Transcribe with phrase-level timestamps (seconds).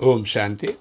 [0.00, 0.76] ஓம் சாந்தி.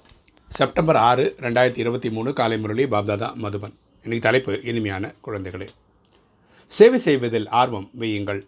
[0.48, 3.74] September ஆறு ரெண்டாயிரத்தி இருபத்தி மூணு காலை முரளி பாப்தாதா மதுபன்.
[4.04, 5.68] இன்னைக்கு தலைப்பு இனிமையான குழந்தைகளே.
[6.68, 8.46] சேவை செய்வதில் ஆர்வம் வையுங்கள்.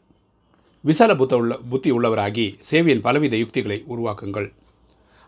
[0.81, 4.51] விசால புத்த உள்ள புத்தி உள்ளவராகி சேவையின் பலவித யுக்திகளை உருவாக்குங்கள்.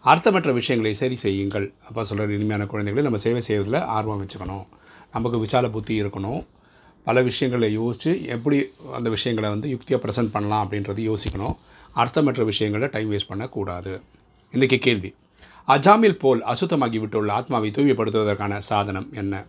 [0.04, 1.74] அர்த்தமற்ற விஷயங்களை சரி செய்யுங்கள்.
[1.88, 4.66] அப்போ சொல்கிற இனிமையான குழந்தைகளை நம்ம சேவை செய்வதில் ஆர்வம் வச்சுக்கணும்.
[5.12, 6.46] நமக்கு விசால புத்தி இருக்கணும்.
[7.04, 11.58] பல விஷயங்களை யோசித்து எப்படி அந்த விஷயங்களை வந்து யுக்தியாக ப்ரெசென்ட் பண்ணலாம் அப்படின்றது யோசிக்கணும்.
[11.96, 14.02] அர்த்தமற்ற விஷயங்களை டைம் வேஸ்ட் பண்ணக்கூடாது.
[14.54, 15.16] இன்றைக்கி கேள்வி.
[15.68, 19.46] அஜாமில் போல் அசுத்தமாகிவிட்டுள்ள ஆத்மாவை தூய்மைப்படுத்துவதற்கான சாதனம் என்ன?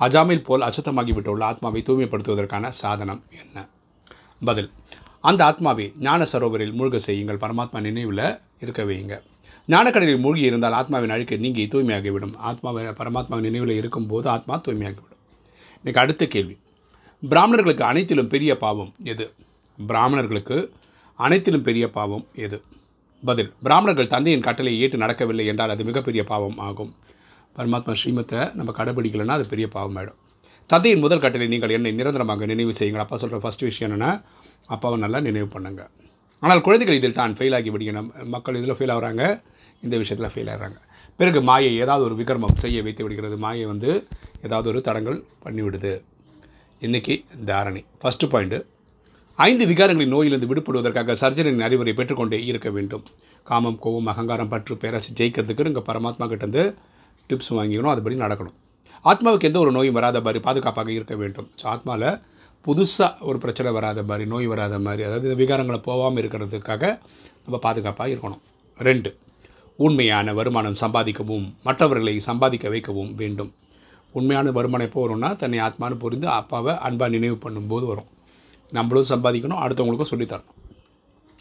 [0.00, 3.66] அஜாமில் போல் அசுத்தமாகிவிட்டுள்ள ஆத்மாவை தூய்மைப்படுத்துவதற்கான சாதனம் என்ன?
[4.44, 4.70] பதில்.
[5.20, 7.36] அந்த ஆத்மாவை ஞான சரோவரில் மூழ்க செய்யுங்கள்.
[7.36, 9.22] பரமாத்மா நினைவில் இருக்க வையுங்க.
[9.66, 12.36] ஞானக்கடலில் மூழ்கி இருந்தால் ஆத்மாவின் அழுக்கை நீங்கி தூய்மையாகிவிடும்.
[12.36, 15.10] ஆத்மாவை பரமாத்மா நினைவில் இருக்கும்போது ஆத்மா தூய்மையாகிவிடும்.
[15.76, 16.58] இன்றைக்கு அடுத்த கேள்வி.
[17.28, 19.32] பிராமணர்களுக்கு அனைத்திலும் பெரிய பாவம் எது?
[19.86, 20.72] பிராமணர்களுக்கு
[21.14, 22.62] அனைத்திலும் பெரிய பாவம் எது?
[23.28, 23.50] பதில்.
[23.66, 26.92] பிராமணர்கள் தந்தையின் கட்டளை ஏற்று நடக்கவில்லை என்றால் அது மிகப்பெரிய பாவம் ஆகும்.
[27.56, 30.18] பரமாத்மா ஸ்ரீமத்தை நம்ம கடைபிடிக்கலன்னா அது பெரிய பாவம் ஆகிடும்
[30.72, 33.04] தந்தையின் முதல் கட்டளை நீங்கள் என்னை நிரந்தரமாக நினைவு செய்யுங்கள்.
[33.04, 34.10] அப்பா சொல்கிற ஃபஸ்ட் விஷயம் என்னென்னா
[34.74, 35.82] அப்பாவை நல்லா நினைவு பண்ணுங்க.
[36.42, 38.02] ஆனால் குழந்தைகள் இதில் தான் ஃபெயில் ஆகி விடுங்க
[38.34, 39.24] மக்கள் இதில் ஃபெயில் ஆகிறாங்க
[39.84, 40.78] இந்த விஷயத்தில் ஃபெயில் ஆகிறாங்க.
[41.20, 43.36] பிறகு மாயை ஏதாவது ஒரு விக்ரமம் செய்ய வைத்து விடுகிறது.
[43.44, 43.90] மாயை வந்து
[44.46, 45.92] ஏதாவது ஒரு தடங்கள் பண்ணிவிடுது.
[46.86, 47.14] இன்றைக்கி
[47.50, 47.82] தாரணை.
[48.02, 48.58] ஃபஸ்ட்டு பாயிண்ட்டு
[49.38, 53.04] ஐந்து விகாரங்களின் நோயிலிருந்து விடுபடுவதற்காக சர்ஜனின் அறிவுரை பெற்றுக்கொண்டே இருக்க வேண்டும்.
[53.46, 56.62] காமம் கோவம் அகங்காரம் பற்று பேராசி ஜெயிக்கிறதுக்கு இங்கே பரமாத்மா கிட்டேருந்து
[57.30, 57.92] டிப்ஸ் வாங்கிக்கணும்.
[57.94, 58.56] அதுபடி நடக்கணும்.
[59.04, 61.48] ஆத்மாவுக்கு எந்த ஒரு நோயும் வராத மாதிரி பாதுகாப்பாக இருக்க வேண்டும்.
[61.60, 62.08] ஸோ ஆத்மாவில்
[62.66, 66.82] புதுசாக ஒரு பிரச்சனை வராத மாதிரி நோய் வராத மாதிரி அதாவது இந்த விகாரங்களை போகாமல் இருக்கிறதுக்காக
[67.44, 68.42] நம்ம பாதுகாப்பாக இருக்கணும்.
[68.78, 69.10] ரெண்டு
[69.78, 73.52] உண்மையான வருமானம் சம்பாதிக்கவும் மற்றவர்களை சம்பாதிக்க வைக்கவும் வேண்டும்.
[74.14, 78.08] உண்மையான வருமானம் எப்போ வரும்னா தன்னை ஆத்மானு புரிந்து அப்பாவை அன்பாக நினைவு பண்ணும்போது வரும்.
[78.72, 80.50] நம்மளும் சம்பாதிக்கணும் அடுத்தவங்களுக்கும் சொல்லித்தரணும்.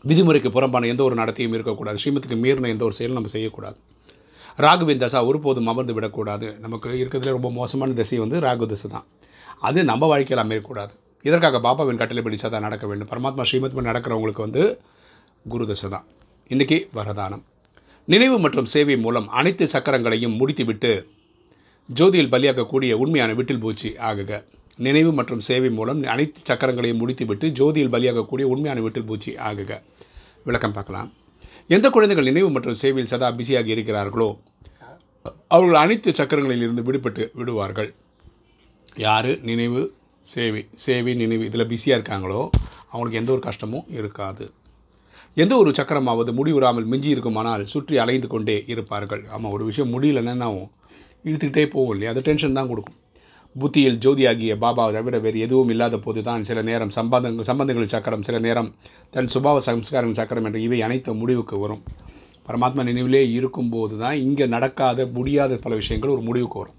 [0.07, 1.99] விதிமுறைக்கு புறம்பான எந்த ஒரு நடத்தையும் இருக்கக்கூடாது.
[2.03, 3.77] ஸ்ரீமத்துக்கு மீறின எந்த ஒரு செயலும் நம்ம செய்யக்கூடாது.
[4.57, 6.57] ராகுவின் தசா ஒருபோதும் அமர்ந்து விடக்கூடாது.
[6.59, 9.05] நமக்கு இருக்கிறதுல ரொம்ப மோசமான திசை வந்து ராகு திசை தான்.
[9.59, 10.89] அது நம்ம வாழ்க்கையில் அமையக்கூடாது.
[11.21, 13.07] இதற்காக பாபாவின் கட்டளைப்படி சதா நடக்க வேண்டும்.
[13.07, 14.79] பரமாத்மா ஸ்ரீமத் நடக்கிறவங்களுக்கு வந்து
[15.47, 16.05] குரு தசை தான்.
[16.49, 17.41] இன்றைக்கி வரதானம்.
[18.05, 21.07] நினைவு மற்றும் சேவை மூலம் அனைத்து சக்கரங்களையும் முடித்துவிட்டு
[21.95, 24.43] ஜோதியில் பலியாக்கக்கூடிய உண்மையான விட்டில் பூச்சி ஆகுக.
[24.77, 29.81] நினைவு மற்றும் சேவை மூலம் அனைத்து சக்கரங்களையும் முடித்துவிட்டு ஜோதியில் பலியாகக்கூடிய உண்மையான வீட்டில் பூச்சி ஆகுக.
[30.43, 31.13] விளக்கம் பார்க்கலாம்.
[31.67, 34.37] எந்த குழந்தைகள் நினைவு மற்றும் சேவையில் சதா பிஸியாக இருக்கிறார்களோ
[35.47, 37.93] அவர்கள் அனைத்து சக்கரங்களில் இருந்து விடுபட்டு விடுவார்கள்.
[38.95, 39.41] யார்?
[39.41, 41.45] நினைவு சேவை சேவை நினைவு.
[41.45, 42.49] இதில் பிஸியாக இருக்காங்களோ
[42.91, 44.51] அவங்களுக்கு எந்த ஒரு கஷ்டமும் இருக்காது.
[45.33, 49.27] எந்த ஒரு சக்கரமாவது முடிவுறாமல் மிஞ்சி இருக்குமானால் சுற்றி அலைந்து கொண்டே இருப்பார்கள்.
[49.27, 50.67] ஆமாம் ஒரு விஷயம் முடியலன்னா
[51.25, 52.11] இழுத்துக்கிட்டே போகும் இல்லையா?
[52.11, 52.97] அது டென்ஷன் தான் கொடுக்கும்.
[53.55, 58.37] புத்தியில் ஜோதியாகிய பாபா தவிர வேறு எதுவும் இல்லாத போது தான் சில நேரம் சம்பந்தங்கள் சம்பந்தங்கள் சக்கரம் சில
[58.45, 58.69] நேரம்
[59.15, 61.81] தன் சுபாவ சம்ஸ்காரங்கள் சக்கரம் என்ற இவை அனைத்தும் முடிவுக்கு வரும்.
[62.47, 66.77] பரமாத்மா நினைவிலே இருக்கும்போது தான் இங்கே நடக்காத முடியாத பல விஷயங்கள் ஒரு முடிவுக்கு வரும்.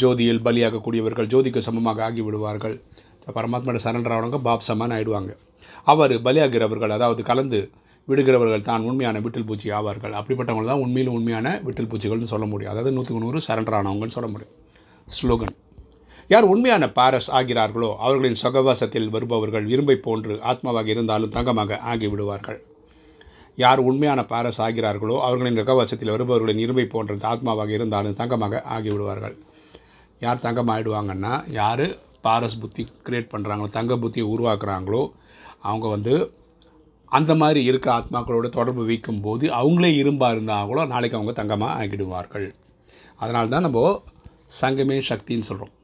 [0.00, 2.76] ஜோதியில் பலியாகக்கூடியவர்கள் ஜோதிக்கு சமமாக ஆகிவிடுவார்கள்.
[3.36, 5.32] பரமாத்மாவோட சரண்டர் ஆனவங்க பாப் சமான் ஆகிடுவாங்க
[5.92, 7.60] அவர் பலியாகிறவர்கள் அதாவது கலந்து
[8.08, 10.14] விடுகிறவர்கள் தான் உண்மையான விட்டில் பூச்சி ஆவார்கள்.
[10.20, 12.72] அப்படிப்பட்டவங்க தான் உண்மையில் உண்மையான விட்டில் பூச்சிகள்னு சொல்ல முடியும்.
[12.74, 14.54] அதாவது நூற்றுக்கு நூறு சரண்டர் ஆனவங்கன்னு சொல்ல முடியும்.
[15.08, 15.54] ஸ்லோகன்.
[16.32, 22.58] யார் உண்மையான பாரஸ் ஆகிறார்களோ அவர்களின் சொகவாசத்தில் வருபவர்கள் இரும்பை போன்று ஆத்மாவாக இருந்தாலும் தங்கமாக ஆகிவிடுவார்கள்.
[23.62, 29.34] யார் உண்மையான பாரஸ் ஆகிறார்களோ அவர்களின் சொகவாசத்தில் வருபவர்களின் இரும்பை போன்ற ஆத்மாவாக இருந்தாலும் தங்கமாக ஆகிவிடுவார்கள்.
[30.24, 31.84] யார் தங்கம் ஆகிடுவாங்கன்னா யார்
[32.26, 35.02] பாரஸ் புத்தி க்ரியேட் பண்ணுறாங்களோ தங்க புத்தியை உருவாக்குறாங்களோ
[35.68, 36.14] அவங்க வந்து
[37.18, 42.48] அந்த மாதிரி இருக்க ஆத்மாக்களோட தொடர்பு வைக்கும் போது அவங்களே இரும்பாக இருந்தாங்களோ நாளைக்கு அவங்க தங்கமாக ஆகிடுவார்கள்.
[43.22, 43.84] அதனால தான் நம்ம
[44.62, 45.74] சங்கமே சக்தின்னு சொல்கிறோம்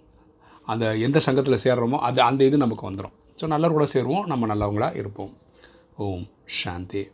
[0.66, 4.96] அந்த எந்த சங்கத்தில் சேர்றோமோ அது அந்த இது நமக்கு வந்துடும் ஸோ நல்லவர் கூட சேருவோம் நம்ம நல்லவங்களாக
[4.96, 5.32] இருப்போம்.
[5.96, 6.26] ஓம்
[6.62, 7.10] சாந்தி.